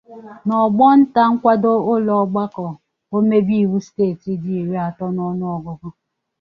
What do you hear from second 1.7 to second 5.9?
ụlọ ọgbakọ omebe iwu steeti dị iri ato n'ọnụọgọgụ.